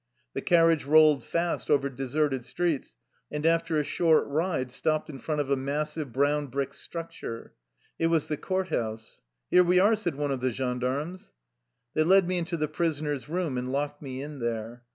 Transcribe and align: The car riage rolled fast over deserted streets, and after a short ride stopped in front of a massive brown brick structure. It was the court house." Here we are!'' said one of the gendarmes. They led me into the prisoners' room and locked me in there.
The 0.33 0.41
car 0.41 0.63
riage 0.75 0.87
rolled 0.87 1.23
fast 1.23 1.69
over 1.69 1.87
deserted 1.87 2.43
streets, 2.43 2.95
and 3.29 3.45
after 3.45 3.77
a 3.77 3.83
short 3.83 4.25
ride 4.25 4.71
stopped 4.71 5.11
in 5.11 5.19
front 5.19 5.41
of 5.41 5.51
a 5.51 5.55
massive 5.55 6.11
brown 6.11 6.47
brick 6.47 6.73
structure. 6.73 7.53
It 7.99 8.07
was 8.07 8.27
the 8.27 8.35
court 8.35 8.69
house." 8.69 9.21
Here 9.51 9.63
we 9.63 9.79
are!'' 9.79 9.93
said 9.95 10.15
one 10.15 10.31
of 10.31 10.41
the 10.41 10.49
gendarmes. 10.49 11.33
They 11.93 12.01
led 12.01 12.27
me 12.27 12.39
into 12.39 12.57
the 12.57 12.67
prisoners' 12.67 13.29
room 13.29 13.59
and 13.59 13.71
locked 13.71 14.01
me 14.01 14.23
in 14.23 14.39
there. 14.39 14.81